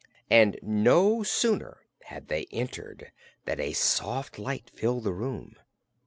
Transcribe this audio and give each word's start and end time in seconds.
And 0.31 0.57
no 0.63 1.21
sooner 1.21 1.85
had 2.05 2.27
they 2.27 2.47
entered 2.49 3.11
than 3.45 3.59
a 3.59 3.73
soft 3.73 4.39
light 4.39 4.71
filled 4.73 5.03
the 5.03 5.13
room. 5.13 5.55